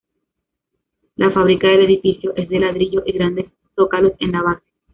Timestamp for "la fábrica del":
1.17-1.81